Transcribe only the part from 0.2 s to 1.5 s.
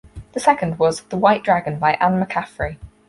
The second was "The White